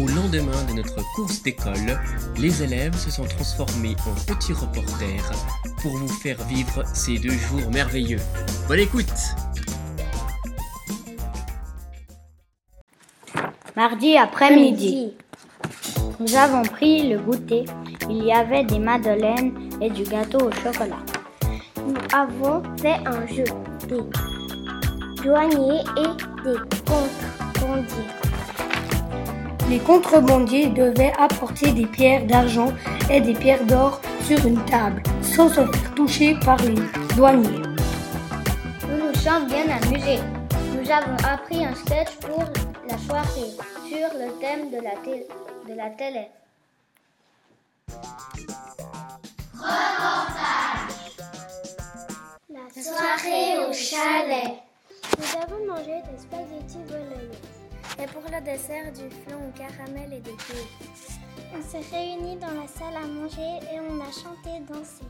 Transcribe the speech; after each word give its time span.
lendemain 0.00 0.64
de 0.68 0.74
notre 0.74 1.00
course 1.14 1.42
d'école, 1.42 1.98
les 2.36 2.62
élèves 2.62 2.96
se 2.96 3.10
sont 3.10 3.24
transformés 3.24 3.96
en 4.06 4.14
petits 4.32 4.52
reporters 4.52 5.30
pour 5.80 5.96
vous 5.96 6.08
faire 6.08 6.42
vivre 6.44 6.82
ces 6.92 7.18
deux 7.18 7.30
jours 7.30 7.70
merveilleux. 7.72 8.18
Bonne 8.66 8.80
écoute 8.80 9.06
Mardi 13.76 14.16
après-midi, 14.16 15.14
nous 16.20 16.34
avons 16.36 16.62
pris 16.62 17.08
le 17.08 17.18
goûter. 17.18 17.64
Il 18.08 18.24
y 18.24 18.32
avait 18.32 18.64
des 18.64 18.78
madeleines 18.78 19.70
et 19.80 19.90
du 19.90 20.04
gâteau 20.04 20.46
au 20.46 20.52
chocolat. 20.52 21.02
Nous 21.86 21.96
avons 22.12 22.62
fait 22.78 23.00
un 23.06 23.26
jeu 23.26 23.44
des 23.88 25.22
douaniers 25.22 25.82
et 25.96 26.44
des 26.44 26.58
contrebandiers. 26.84 28.33
Les 29.68 29.78
contrebandiers 29.78 30.68
devaient 30.68 31.12
apporter 31.18 31.72
des 31.72 31.86
pierres 31.86 32.26
d'argent 32.26 32.72
et 33.10 33.20
des 33.20 33.32
pierres 33.32 33.64
d'or 33.64 34.00
sur 34.22 34.44
une 34.46 34.62
table, 34.66 35.02
sans 35.22 35.48
se 35.48 35.54
faire 35.66 35.94
toucher 35.94 36.34
par 36.44 36.56
les 36.62 36.74
douaniers. 37.16 37.62
Nous 38.88 39.06
nous 39.06 39.14
sommes 39.14 39.46
bien 39.46 39.64
amusés. 39.82 40.20
Nous 40.74 40.90
avons 40.90 41.16
appris 41.26 41.64
un 41.64 41.74
sketch 41.74 42.14
pour 42.20 42.44
la 42.88 42.98
soirée 42.98 43.50
sur 43.88 44.08
le 44.18 44.38
thème 44.40 44.70
de 44.70 44.76
la, 44.82 44.96
té- 45.02 45.26
de 45.68 45.74
la 45.74 45.90
télé. 45.90 46.28
La 52.50 52.82
soirée 52.82 53.58
au 53.68 53.72
chalet. 53.72 54.54
Nous 55.18 55.42
avons 55.42 55.66
mangé 55.66 56.02
des 56.10 56.18
spaghettis 56.18 56.84
bolognais. 56.88 57.63
Et 58.02 58.06
pour 58.06 58.22
le 58.22 58.40
dessert, 58.44 58.92
du 58.92 59.08
flan 59.10 59.38
au 59.48 59.52
caramel 59.56 60.12
et 60.12 60.20
des 60.20 60.32
kiwis. 60.32 61.18
On 61.56 61.62
s'est 61.62 61.94
réunis 61.94 62.36
dans 62.36 62.50
la 62.50 62.66
salle 62.66 62.96
à 62.96 63.06
manger 63.06 63.58
et 63.72 63.78
on 63.80 64.00
a 64.00 64.10
chanté, 64.10 64.60
dansé. 64.68 65.04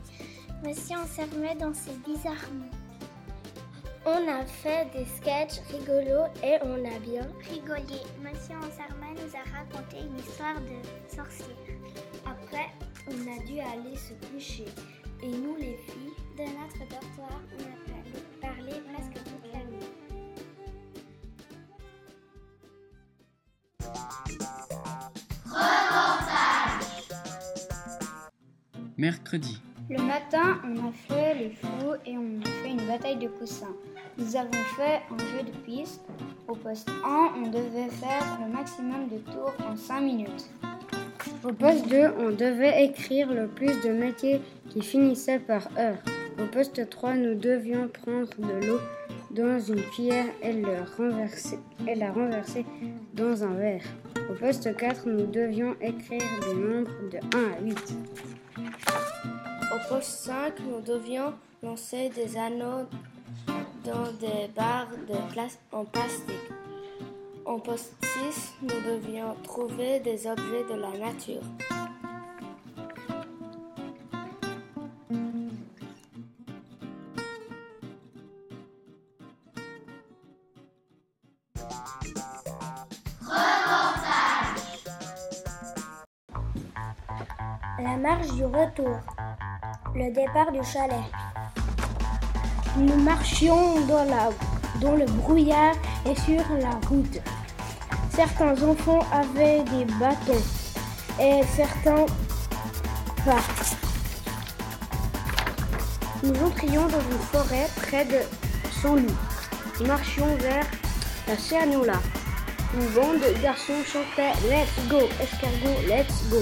Voici 0.61 0.93
on 0.95 1.05
s'est 1.07 1.23
remis 1.23 1.55
danser 1.59 1.91
bizarrement. 2.05 2.69
On 4.05 4.27
a 4.27 4.45
fait 4.45 4.87
des 4.93 5.05
sketchs 5.05 5.61
rigolos 5.71 6.27
et 6.43 6.57
on 6.61 6.85
a 6.85 6.99
bien 6.99 7.27
Rigolé. 7.49 8.01
Monsieur 8.21 8.55
Anserma 8.57 9.07
nous 9.15 9.35
a 9.35 9.57
raconté 9.57 9.97
une 10.05 10.19
histoire 10.19 10.61
de 10.61 11.15
sorcier. 11.15 11.55
Après, 12.23 12.67
on 13.07 13.13
a 13.13 13.43
dû 13.45 13.59
aller 13.59 13.95
se 13.95 14.13
coucher. 14.27 14.65
Mercredi. 28.97 29.61
Le 29.89 30.01
matin, 30.01 30.61
on 30.63 30.87
a 30.87 30.91
fait 30.91 31.35
les 31.35 31.49
fous 31.49 31.95
et 32.05 32.17
on 32.17 32.41
a 32.41 32.49
fait 32.63 32.69
une 32.69 32.87
bataille 32.87 33.17
de 33.17 33.27
coussins. 33.27 33.75
Nous 34.17 34.35
avons 34.35 34.51
fait 34.77 35.01
un 35.11 35.17
jeu 35.17 35.43
de 35.45 35.51
piste. 35.65 36.01
Au 36.47 36.55
poste 36.55 36.89
1, 37.03 37.33
on 37.37 37.47
devait 37.49 37.89
faire 37.89 38.39
le 38.41 38.51
maximum 38.51 39.09
de 39.09 39.17
tours 39.31 39.53
en 39.67 39.75
5 39.75 39.99
minutes. 39.99 40.49
Au 41.43 41.51
poste 41.51 41.87
2, 41.89 42.13
on 42.19 42.29
devait 42.31 42.85
écrire 42.85 43.31
le 43.33 43.47
plus 43.47 43.81
de 43.83 43.91
métiers 43.91 44.41
qui 44.69 44.81
finissaient 44.81 45.39
par 45.39 45.67
heure. 45.77 45.97
Au 46.37 46.47
poste 46.47 46.89
3, 46.89 47.15
nous 47.15 47.35
devions 47.35 47.87
prendre 47.87 48.29
de 48.37 48.67
l'eau 48.67 48.79
dans 49.31 49.59
une 49.59 49.81
cuillère 49.81 50.25
et, 50.41 50.51
la 50.51 50.83
renverser 52.11 52.65
dans 53.13 53.43
un 53.43 53.53
verre. 53.53 53.83
Au 54.29 54.33
poste 54.33 54.75
4, 54.75 55.07
nous 55.07 55.27
devions 55.27 55.75
écrire 55.79 56.21
des 56.47 56.55
nombres 56.55 56.91
de 57.09 57.17
1 57.17 57.51
à 57.53 57.61
8. 57.61 57.95
Au 59.73 59.89
poste 59.89 60.09
5, 60.09 60.53
nous 60.69 60.81
devions 60.81 61.33
lancer 61.63 62.09
des 62.09 62.37
anneaux 62.37 62.85
dans 63.85 64.11
des 64.19 64.49
barres 64.55 64.91
de 65.07 65.15
en 65.71 65.85
plastique. 65.85 66.35
Au 67.45 67.59
poste 67.59 67.93
6, 68.01 68.55
nous 68.61 68.91
devions 68.91 69.35
trouver 69.43 69.99
des 70.01 70.27
objets 70.27 70.65
de 70.69 70.81
la 70.81 70.97
nature. 70.97 71.41
La 87.77 87.97
marche 87.97 88.27
du 88.33 88.45
retour. 88.45 88.99
Le 89.93 90.13
départ 90.13 90.51
du 90.51 90.63
chalet. 90.63 91.03
Nous 92.77 92.95
marchions 93.03 93.85
dans, 93.85 94.05
la, 94.05 94.29
dans 94.81 94.95
le 94.95 95.05
brouillard 95.05 95.75
et 96.05 96.15
sur 96.15 96.43
la 96.59 96.71
route. 96.87 97.21
Certains 98.09 98.61
enfants 98.63 99.05
avaient 99.11 99.63
des 99.63 99.85
bâtons 99.99 100.41
et 101.19 101.41
certains 101.55 102.05
pas. 103.25 103.41
Nous 106.23 106.43
entrions 106.43 106.87
dans 106.87 107.01
une 107.11 107.19
forêt 107.31 107.67
près 107.75 108.05
de 108.05 108.19
Saint-Loup. 108.81 109.15
Nous 109.79 109.87
marchions 109.87 110.35
vers 110.37 110.65
la 111.27 111.37
Cernula. 111.37 111.99
Une 112.73 112.87
bande 112.89 113.19
de 113.19 113.41
garçons 113.41 113.83
chantait 113.85 114.33
Let's 114.49 114.87
go, 114.89 115.07
escargot, 115.21 115.87
let's 115.87 116.29
go. 116.29 116.37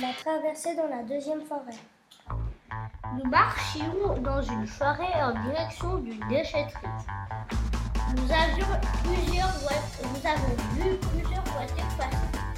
La 0.00 0.12
traversée 0.14 0.74
dans 0.76 0.88
la 0.88 1.02
deuxième 1.02 1.42
forêt. 1.42 1.78
Nous 3.16 3.30
marchions 3.30 4.18
dans 4.22 4.42
une 4.42 4.66
forêt 4.66 5.22
en 5.22 5.32
direction 5.44 5.98
d'une 5.98 6.20
déchetterie. 6.28 6.86
Nous 8.16 8.32
avions 8.32 8.66
plusieurs 9.04 9.52
voitures, 9.58 10.08
nous 10.14 10.26
avons 10.26 10.56
vu 10.74 10.96
plusieurs 10.96 11.44
voitures 11.44 11.96
passer. 11.96 12.49